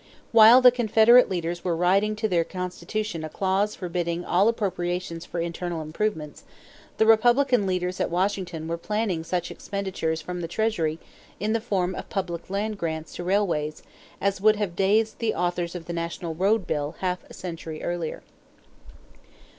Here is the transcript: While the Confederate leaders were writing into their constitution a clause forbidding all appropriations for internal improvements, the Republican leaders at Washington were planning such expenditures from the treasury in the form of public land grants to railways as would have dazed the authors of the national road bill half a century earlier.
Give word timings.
While 0.31 0.61
the 0.61 0.71
Confederate 0.71 1.29
leaders 1.29 1.63
were 1.63 1.75
writing 1.75 2.13
into 2.13 2.27
their 2.27 2.43
constitution 2.43 3.23
a 3.23 3.29
clause 3.29 3.75
forbidding 3.75 4.25
all 4.25 4.47
appropriations 4.47 5.27
for 5.27 5.39
internal 5.39 5.79
improvements, 5.83 6.43
the 6.97 7.05
Republican 7.05 7.67
leaders 7.67 7.99
at 7.99 8.09
Washington 8.09 8.67
were 8.67 8.79
planning 8.79 9.23
such 9.23 9.51
expenditures 9.51 10.19
from 10.19 10.41
the 10.41 10.47
treasury 10.47 10.97
in 11.39 11.53
the 11.53 11.61
form 11.61 11.93
of 11.93 12.09
public 12.09 12.49
land 12.49 12.79
grants 12.79 13.13
to 13.17 13.23
railways 13.23 13.83
as 14.19 14.41
would 14.41 14.55
have 14.55 14.75
dazed 14.75 15.19
the 15.19 15.35
authors 15.35 15.75
of 15.75 15.85
the 15.85 15.93
national 15.93 16.33
road 16.33 16.65
bill 16.65 16.95
half 17.01 17.19
a 17.29 17.33
century 17.35 17.83
earlier. 17.83 18.23